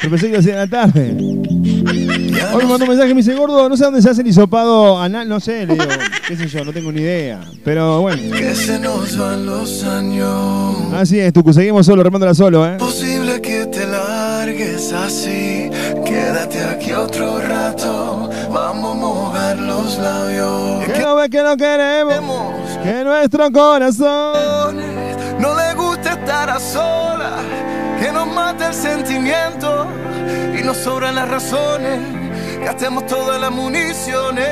[0.00, 1.16] pero pensé que iba a ser en la tarde.
[2.52, 4.28] Hoy me mandó un mensaje y me dice, gordo, no sé dónde se hace el
[4.28, 5.86] hisopado anal, no sé, le digo,
[6.28, 7.40] qué sé yo, no tengo ni idea.
[7.64, 10.76] Pero bueno, Que se nos van los años.
[10.94, 12.76] así es, Tucu, seguimos solo, remándola solo, ¿eh?
[12.78, 15.70] Posible que te largues así.
[16.04, 18.23] Quédate aquí otro rato.
[18.54, 20.84] Vamos a mojar los labios.
[20.84, 24.76] Que no ve que no queremos, que nuestro corazón
[25.40, 27.40] No le gusta estar a solas.
[28.00, 29.88] Que nos mate el sentimiento.
[30.56, 31.98] Y nos sobran las razones.
[32.64, 34.46] Gastemos todas las municiones.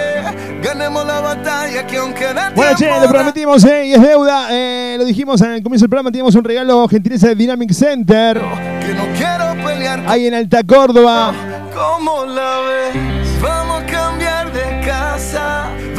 [0.63, 3.87] Ganemos la batalla que aunque de Bueno, che, lo prometimos, ¿eh?
[3.87, 4.49] Y es deuda.
[4.51, 8.41] eh, lo dijimos en el comienzo del programa, teníamos un regalo gentileza de Dynamic Center.
[8.85, 11.33] Que no quiero pelear Ahí en Alta Córdoba.
[11.73, 13.12] ¿Cómo la ves?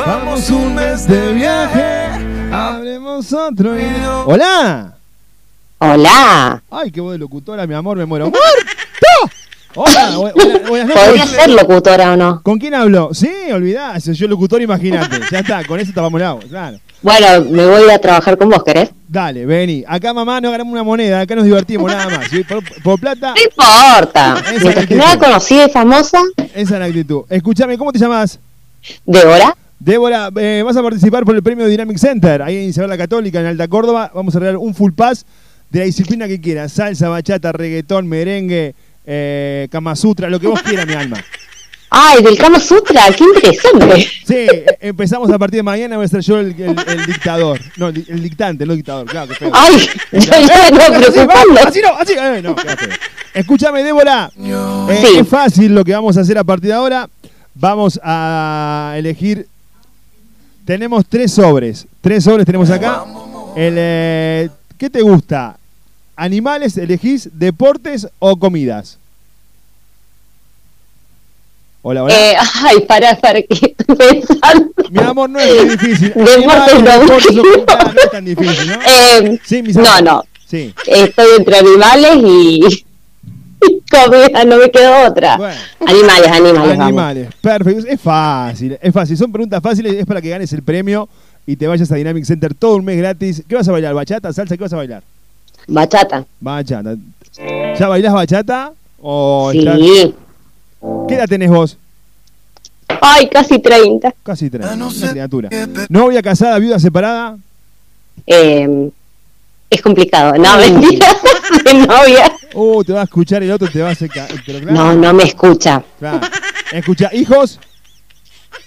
[0.05, 2.51] Vamos un mes de viaje.
[2.51, 4.25] Hablemos otro idioma.
[4.25, 4.93] ¡Hola!
[5.77, 6.63] Hola.
[6.69, 8.29] Ay, qué voz de locutora, mi amor, me muero.
[8.29, 9.35] ¡Muerto!
[9.75, 10.31] Hola.
[10.67, 12.41] Podría ser locutora o no.
[12.43, 13.13] ¿Con quién hablo?
[13.13, 15.21] Sí, olvidá, si yo locutor, imagínate.
[15.31, 16.79] Ya está, con eso tapamos el agua, claro.
[17.01, 18.91] Bueno, me voy a trabajar con vos, ¿querés?
[19.07, 19.85] Dale, vení.
[19.87, 22.29] Acá, mamá, no ganamos una moneda, acá nos divertimos nada más.
[22.29, 22.43] ¿sí?
[22.43, 23.33] Por, por plata.
[23.35, 24.35] No importa.
[24.51, 26.19] Esa Mientras que no la conocí de famosa,
[26.53, 27.23] Esa es la actitud.
[27.29, 28.39] Escúchame, ¿cómo te llamas?
[29.05, 29.55] Débora.
[29.83, 33.41] Débora, eh, vas a participar por el premio Dynamic Center, ahí en Isabel la Católica,
[33.41, 34.11] en Alta Córdoba.
[34.15, 35.25] Vamos a regalar un full pass
[35.69, 36.71] de la disciplina que quieras.
[36.71, 38.75] Salsa, bachata, reggaetón, merengue,
[39.05, 41.17] eh, Kama Sutra, lo que vos quieras, mi alma.
[41.89, 44.07] Ay, del Kama Sutra, qué interesante.
[44.25, 47.59] Sí, eh, empezamos a partir de mañana, voy a ser yo el, el- el dictador.
[47.75, 49.51] No, el, el dictante, no el dictador, claro, qué feo.
[49.53, 51.59] Ay, ya me estaba Así, preocupando.
[51.67, 52.55] Así no, así, eh, no.
[53.33, 54.31] Escúchame, Débora.
[54.39, 55.17] Eh, Sí.
[55.19, 57.09] Es fácil lo que vamos a hacer a partir de ahora.
[57.53, 59.47] Vamos a elegir.
[60.65, 61.85] Tenemos tres sobres.
[62.01, 63.03] Tres sobres tenemos acá.
[63.55, 65.57] El, eh, ¿Qué te gusta?
[66.15, 67.29] ¿Animales elegís?
[67.33, 68.97] ¿Deportes o comidas?
[71.81, 72.13] Hola, hola.
[72.15, 73.47] Eh, ay, para, para, que
[73.77, 74.71] estoy pensando.
[74.89, 76.13] Mi amor, no es muy difícil.
[76.15, 76.99] Deportes no.
[76.99, 78.75] deportes o comidas, no es tan difícil, ¿no?
[78.75, 80.03] Eh, Sí, mis no, amores.
[80.05, 80.23] no.
[80.47, 80.73] Sí.
[80.87, 82.85] Estoy entre animales y
[83.89, 85.37] comida, no me quedó otra.
[85.37, 85.59] Bueno.
[85.85, 86.79] Animales, animales, vamos.
[86.85, 87.87] Animales, perfecto.
[87.87, 89.17] Es fácil, es fácil.
[89.17, 91.07] Son preguntas fáciles, es para que ganes el premio
[91.45, 93.43] y te vayas a Dynamic Center todo un mes gratis.
[93.47, 93.93] ¿Qué vas a bailar?
[93.93, 94.55] ¿Bachata, salsa?
[94.57, 95.03] ¿Qué vas a bailar?
[95.67, 96.25] Bachata.
[96.39, 96.95] Bachata.
[97.79, 98.71] ¿Ya bailás bachata?
[99.01, 99.59] ¿O Sí.
[99.59, 99.79] estás-
[101.07, 101.77] ¿Qué edad tenés vos?
[103.01, 104.13] Ay, casi 30.
[104.23, 105.49] Casi 30, una criatura.
[105.89, 107.37] ¿Novia, casada, viuda, separada?
[108.27, 108.89] Eh,
[109.69, 110.33] es complicado.
[110.37, 111.07] No, mentira.
[111.65, 112.31] De novia.
[112.53, 114.35] Uh, te va a escuchar el otro, te va a claro,
[114.71, 115.83] No, no me escucha.
[115.99, 116.21] claro.
[116.71, 117.59] Escucha, ¿hijos?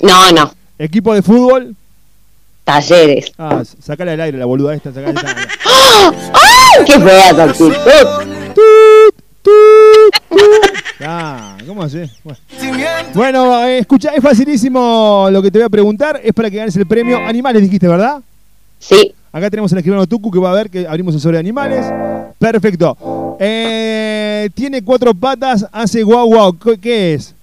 [0.01, 0.53] No, no.
[0.78, 1.74] ¿Equipo de fútbol?
[2.64, 3.32] Talleres.
[3.39, 5.37] Ah, sacala al aire, la boluda esta, sacala esta.
[6.34, 7.72] ¡Ay, qué fea tu actitud!
[11.01, 12.11] Ah, ¿cómo haces?
[12.24, 12.39] Bueno,
[13.14, 16.20] Bueno, eh, escucha, es facilísimo lo que te voy a preguntar.
[16.22, 17.18] Es para que ganes el premio.
[17.18, 18.20] Animales dijiste, ¿verdad?
[18.78, 19.14] Sí.
[19.37, 21.84] Acá tenemos el escribano Tucu que va a ver que abrimos el sobre de animales.
[22.39, 23.37] Perfecto.
[23.39, 26.59] Eh, tiene cuatro patas, hace guau guau.
[26.59, 27.34] ¿Qué- ¿Qué es?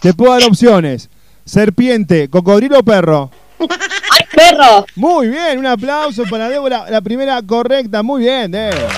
[0.00, 1.08] Te puedo dar opciones.
[1.44, 3.28] Serpiente, cocodrilo o perro.
[3.58, 4.86] ¡Ay, perro!
[4.94, 6.88] Muy bien, un aplauso para Débora.
[6.88, 8.88] La primera correcta, muy bien, Débora.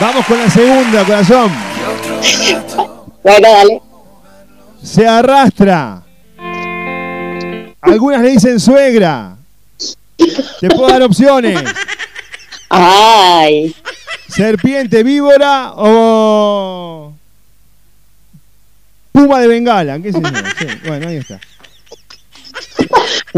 [0.00, 1.52] Vamos con la segunda, corazón.
[3.22, 3.82] Bueno, dale.
[4.82, 6.02] Se arrastra.
[7.86, 9.36] Algunas le dicen suegra.
[10.60, 11.62] Te puedo dar opciones.
[12.68, 13.74] Ay.
[14.28, 17.14] Serpiente, víbora o
[19.12, 19.98] puma de bengala.
[20.00, 20.28] ¿Qué sé yo?
[20.58, 21.40] Sí, bueno, ahí está.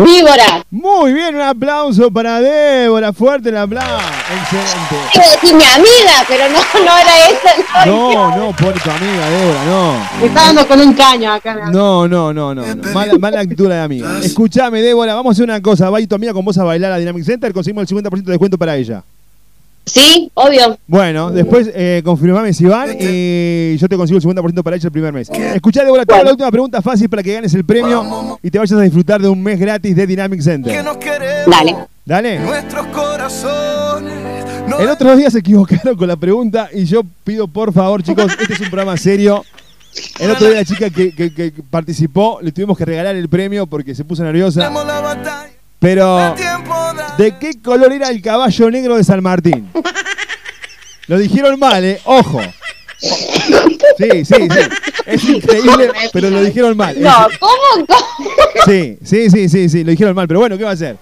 [0.04, 0.64] ¡Víbora!
[0.70, 3.12] Muy bien, un aplauso para Débora.
[3.12, 3.96] Fuerte el aplauso.
[4.32, 4.96] Excelente.
[5.12, 7.86] Iba a decir mi amiga, pero no, no era esa.
[7.86, 10.20] No, no, por tu amiga Débora, no.
[10.20, 11.68] Me está dando con un caño acá.
[11.72, 12.64] No, no, no, no.
[12.64, 12.92] no.
[12.92, 14.20] Mala, mala actitud la de amiga.
[14.22, 15.90] Escuchame, Débora, vamos a hacer una cosa.
[15.90, 18.30] Va y tu amiga con vos a bailar a Dynamic Center, conseguimos el 50% de
[18.30, 19.02] descuento para ella.
[19.88, 20.78] Sí, obvio.
[20.86, 24.92] Bueno, después eh, confirmame si van y yo te consigo el 50% para ella el
[24.92, 25.28] primer mes.
[25.30, 28.78] Escuchá, te hago la última pregunta fácil para que ganes el premio y te vayas
[28.78, 30.72] a disfrutar de un mes gratis de Dynamic Center.
[31.46, 31.76] Dale.
[32.04, 32.38] Dale.
[32.40, 34.14] Nuestros corazones.
[34.80, 38.52] El otro día se equivocaron con la pregunta y yo pido por favor, chicos, este
[38.54, 39.44] es un programa serio.
[40.18, 43.66] El otro día la chica que, que- que participó le tuvimos que regalar el premio
[43.66, 44.60] porque se puso nerviosa.
[45.78, 46.34] Pero,
[47.16, 49.70] ¿de qué color era el caballo negro de San Martín?
[51.06, 52.00] Lo dijeron mal, ¿eh?
[52.04, 52.40] Ojo.
[52.98, 54.60] Sí, sí, sí.
[55.06, 57.00] Es increíble, pero lo dijeron mal.
[57.00, 57.86] No, ¿cómo?
[58.66, 60.96] Sí, sí, sí, sí, sí, lo dijeron mal, pero bueno, ¿qué va a hacer?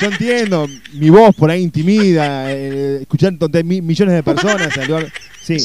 [0.00, 4.74] Yo entiendo, mi voz por ahí intimida, eh, escuchando mi- millones de personas.
[4.86, 5.12] lugar-
[5.42, 5.56] Sí.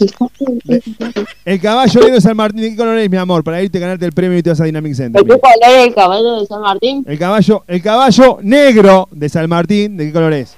[1.43, 3.43] El caballo negro de San Martín, ¿de qué color es, mi amor?
[3.43, 5.21] Para irte a ganarte el premio y te vas a Dynamic Center.
[5.23, 7.05] ¿De qué color es el caballo de San Martín?
[7.07, 10.55] El caballo, el caballo negro de San Martín, ¿de qué color es?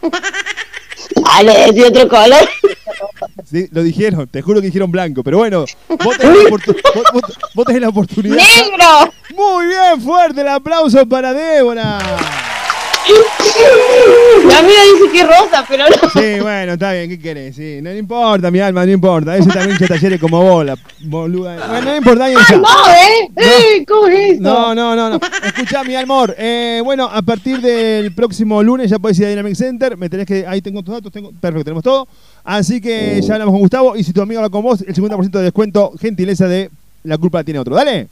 [1.16, 2.47] Dale, decí otro color.
[3.49, 7.03] Sí, lo dijeron, te juro que dijeron blanco, pero bueno, vos tenés, la, oportu- vos-
[7.14, 8.36] vos- vos tenés la oportunidad.
[8.36, 9.14] ¡Negro!
[9.36, 11.99] Muy bien, fuerte el aplauso para Débora.
[14.47, 16.10] La mía dice que es rosa, pero no.
[16.10, 17.55] Sí, bueno, está bien, ¿qué querés?
[17.55, 19.36] Sí, no, no importa, mi alma, no importa.
[19.36, 21.68] Ese también hizo talleres como vos, la boluda.
[21.68, 22.58] Bueno, no importa, ahí está.
[22.58, 23.32] No, ¿eh?
[23.36, 23.86] ¿Eh?
[23.88, 24.41] ¿Cómo es eso?
[24.41, 25.20] No, no, no, no.
[25.45, 26.36] Escuchá, mi amor.
[26.38, 29.97] eh, bueno, a partir del próximo lunes ya podés ir a Dynamic Center.
[29.97, 30.45] Me tenés que.
[30.47, 31.12] Ahí tengo tus datos.
[31.12, 32.08] Tengo, perfecto, tenemos todo.
[32.43, 33.95] Así que ya hablamos con Gustavo.
[33.95, 36.70] Y si tu amigo va con vos, el 50% de descuento, gentileza de
[37.03, 37.76] La culpa la tiene otro.
[37.76, 38.08] Dale.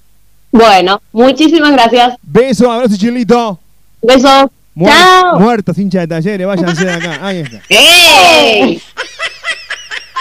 [0.51, 2.17] Bueno, muchísimas gracias.
[2.23, 3.59] Beso, abrazo, chilito.
[4.01, 4.51] Beso.
[4.75, 5.39] Muer- Chao.
[5.39, 7.17] Muertos, hincha de talleres, váyanse de acá.
[7.25, 7.61] Ahí está.
[7.69, 8.81] ¡Ey!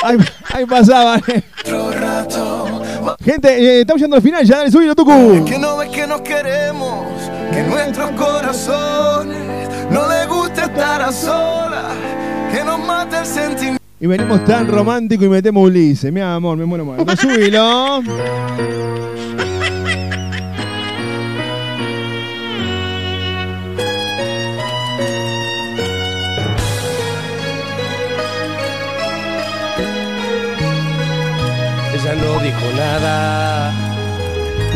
[0.02, 0.16] Ahí,
[0.52, 1.18] ahí pasaba.
[3.24, 4.44] Gente, eh, estamos llegando al final.
[4.44, 5.44] Ya dale, subilo, Tucu.
[5.44, 7.06] Que no ves que nos queremos,
[7.52, 9.38] que nuestros corazones
[9.90, 11.92] no les gusta estar a solas,
[12.52, 13.82] que nos mata el sentimiento.
[14.00, 16.12] Y venimos tan romántico y metemos Ulises.
[16.12, 17.16] Mi amor, me muero muerto.
[17.16, 18.02] Subilo.
[32.34, 33.72] No dijo nada,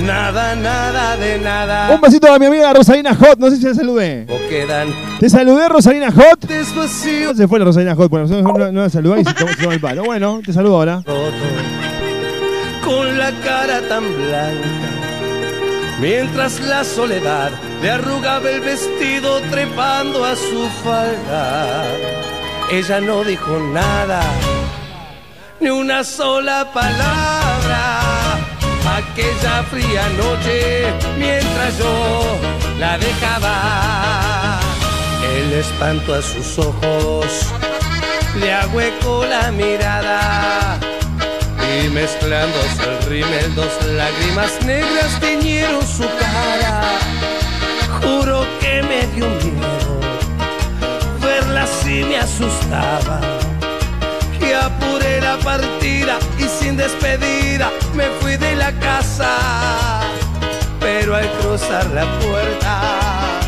[0.05, 1.91] nada, nada de nada.
[1.95, 3.39] Un besito a mi amiga Rosalina Hot.
[3.39, 4.27] No sé si la saludé.
[4.29, 4.89] O quedan
[5.19, 6.47] Te saludé, Rosalina Hot.
[6.47, 9.57] despacio se fue la Rosalina Hot, nosotros no, no la saludé y se tomó, se
[9.57, 10.05] tomó el palo.
[10.05, 11.03] Bueno, te saludo ahora.
[12.85, 14.69] con la cara tan blanca.
[16.01, 17.51] Mientras la soledad
[17.83, 21.87] le arrugaba el vestido trepando a su falda.
[22.71, 24.21] Ella no dijo nada,
[25.61, 28.01] ni una sola palabra.
[28.97, 32.39] Aquella fría noche, mientras yo
[32.79, 34.61] la dejaba,
[35.37, 37.27] el espanto a sus ojos
[38.41, 40.79] le ahuecó la mirada.
[41.71, 46.83] Y mezclándose el rímel, dos lágrimas negras teñieron su cara.
[48.01, 50.01] Juro que me dio miedo,
[51.21, 53.21] verla así me asustaba.
[54.53, 60.01] Apuré la partida y sin despedida me fui de la casa.
[60.81, 63.41] Pero al cruzar la puerta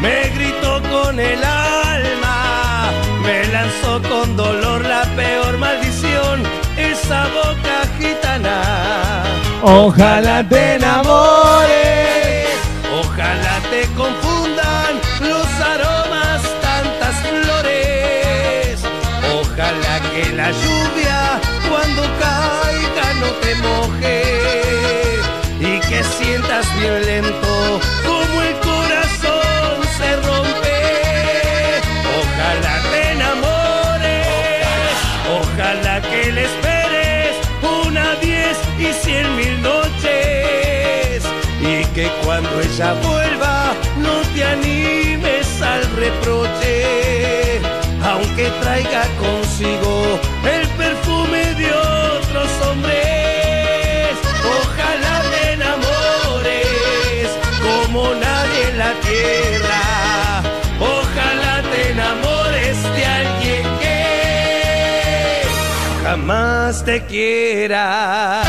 [0.00, 2.90] me gritó con el alma,
[3.22, 6.42] me lanzó con dolor la peor maldición,
[6.76, 9.24] esa boca gitana.
[9.62, 12.48] Ojalá te enamores.
[13.00, 14.39] Ojalá te confundan
[20.22, 24.22] que la lluvia cuando caiga no te moje
[25.60, 30.78] y que sientas violento como el corazón se rompe.
[32.20, 34.94] Ojalá te enamores,
[35.40, 37.36] ojalá que le esperes
[37.86, 41.22] una, diez y cien mil noches
[41.60, 47.49] y que cuando ella vuelva no te animes al reproche,
[48.10, 54.12] aunque traiga consigo el perfume de otros hombres.
[54.58, 57.28] Ojalá te enamores
[57.66, 60.42] como nadie en la tierra.
[60.80, 65.42] Ojalá te enamores de alguien que
[66.02, 68.42] jamás te quiera.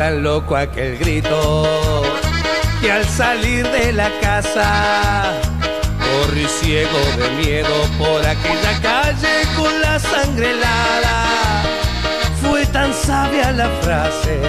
[0.00, 1.62] Tan loco aquel grito
[2.80, 5.34] que al salir de la casa
[6.06, 11.62] corrí ciego de miedo por aquella calle con la sangre helada.
[12.40, 14.40] Fue tan sabia la frase,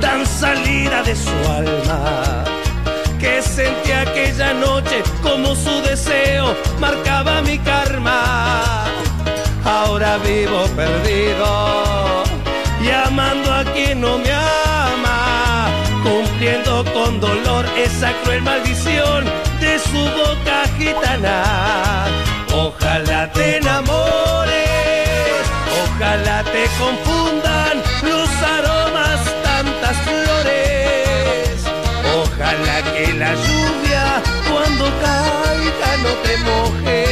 [0.00, 2.42] tan salida de su alma,
[3.20, 8.86] que sentí aquella noche como su deseo marcaba mi karma.
[9.64, 12.01] Ahora vivo perdido
[12.82, 15.68] y amando a quien no me ama,
[16.92, 19.24] con dolor esa cruel maldición
[19.60, 22.06] de su boca gitana.
[22.52, 24.56] Ojalá te enamores,
[25.84, 31.64] ojalá te confundan los aromas tantas flores.
[32.22, 37.04] Ojalá que la lluvia cuando caiga no te moje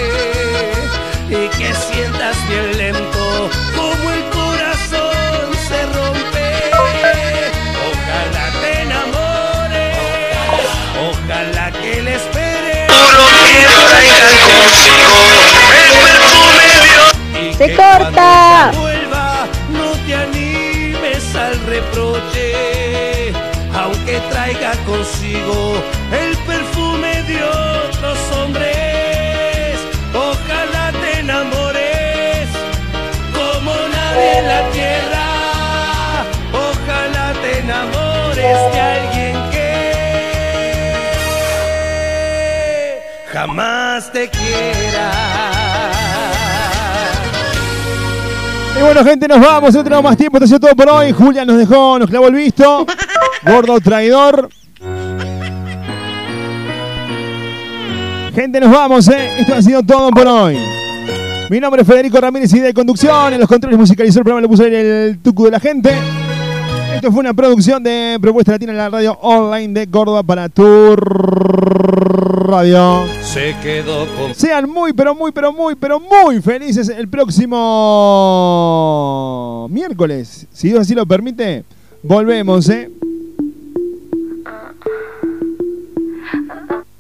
[1.29, 3.30] y que sientas bien lento
[17.61, 18.73] ¡Se corta!
[18.75, 23.35] vuelva, no te animes al reproche,
[23.75, 25.75] aunque traiga consigo
[26.11, 29.79] el perfume de otros hombres.
[30.15, 32.49] Ojalá te enamores
[33.35, 35.27] como nadie en la tierra.
[36.55, 39.83] Ojalá te enamores de alguien que
[43.31, 45.60] jamás te quiera.
[48.79, 49.75] Y bueno, gente, nos vamos.
[49.75, 50.39] No tenemos más tiempo.
[50.39, 51.12] Esto ha sido todo por hoy.
[51.12, 52.87] Julia nos dejó, nos clavó el visto.
[53.45, 54.49] Gordo traidor.
[58.35, 59.41] Gente, nos vamos, ¿eh?
[59.41, 60.59] Esto ha sido todo por hoy.
[61.51, 63.33] Mi nombre es Federico Ramírez y de conducción.
[63.33, 65.91] En los controles musicalizó el programa, le puso ahí el tucu de la gente.
[66.95, 70.97] Esto fue una producción de Propuesta Latina en la radio online de Córdoba para tu
[72.47, 73.05] radio.
[73.22, 77.57] Se quedó con Sean muy, pero muy, pero muy, pero muy felices el próximo
[79.70, 80.47] miércoles.
[80.53, 81.64] Si Dios así lo permite,
[82.03, 82.91] volvemos, ¿eh?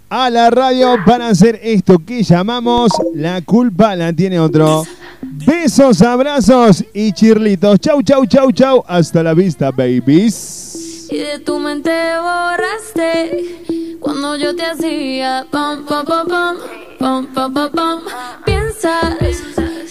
[0.08, 4.84] A la radio para hacer esto que llamamos La culpa la tiene otro.
[5.32, 7.78] Besos, abrazos y chirlitos.
[7.78, 8.84] Chau, chau, chau, chau.
[8.88, 11.06] Hasta la vista, babies.
[11.08, 16.56] Y de tu mente borraste cuando yo te hacía pam, pam, pam, pam,
[16.98, 18.00] pam, pam, pam, pam.
[18.44, 19.16] Piensas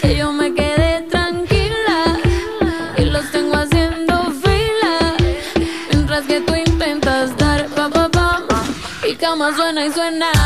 [0.02, 2.18] que yo me quedé tranquila
[2.98, 5.16] y los tengo haciendo fila
[5.90, 8.44] mientras que tú intentas dar pam, pam, pam.
[9.10, 10.39] Y cama suena y suena.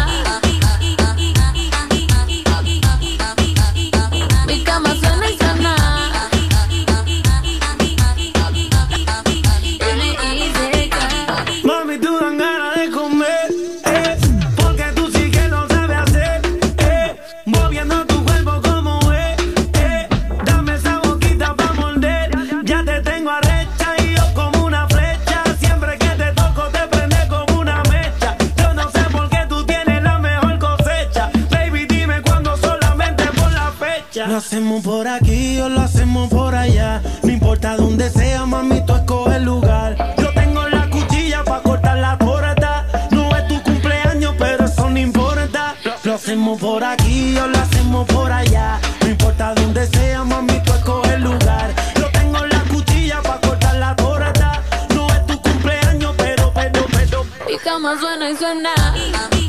[34.16, 38.93] Lo hacemos por aquí o lo hacemos por allá, no importa dónde sea, mami, tú
[38.93, 40.16] escoge el lugar.
[40.20, 42.86] Yo tengo la cuchilla para cortar la torta.
[43.09, 45.76] No es tu cumpleaños, pero eso no importa.
[46.03, 48.80] Lo, hacemos por aquí o lo hacemos por allá.
[49.01, 51.74] No importa dónde sea, mami, tú escoge el lugar.
[51.95, 54.61] Yo tengo la cuchilla para cortar la torta.
[54.93, 57.26] No es tu cumpleaños, pero, pero, pero.
[57.47, 59.43] Mi cama suena y suena.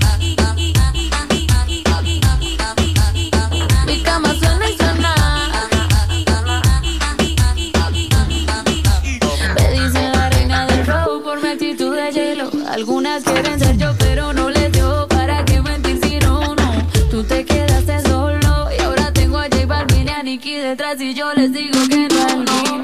[12.75, 15.07] Algunas quieren ser yo, pero no les dio.
[15.07, 16.89] ¿Para qué mentir si no, no?
[17.09, 21.15] Tú te quedaste solo y ahora tengo a J Balvin y a Nicky detrás y
[21.15, 22.84] yo les digo que no no.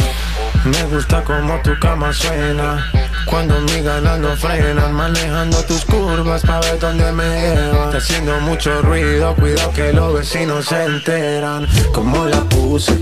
[0.65, 2.85] Me gusta como tu cama suena.
[3.25, 8.41] Cuando mis ganas no frenan Manejando tus curvas pa' ver dónde me llevan Está haciendo
[8.41, 11.67] mucho ruido Cuidado que los vecinos se enteran.
[11.95, 12.93] Como la puse,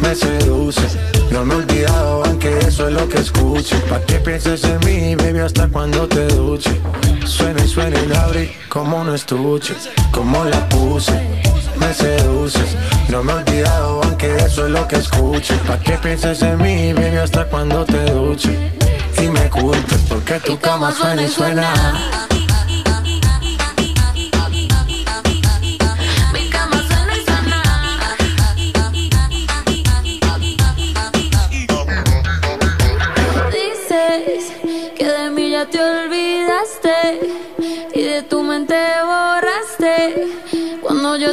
[0.00, 0.82] me seduce.
[1.30, 5.16] No me he olvidado aunque eso es lo que escuche Pa' que pienses en mí,
[5.16, 6.80] baby, hasta cuando te duche.
[7.24, 9.74] Suena y suena y la abrí como un estuche.
[10.12, 11.42] Como la puse
[11.82, 12.76] me seduces.
[13.08, 15.54] No me he olvidado aunque eso es lo que escuche.
[15.66, 18.72] Pa' que pienses en mí, baby, hasta cuando te duche
[19.22, 22.28] Y me culpes porque tu cama suena y suena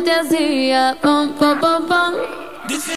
[0.09, 2.13] Jazia, pom pom pom pom.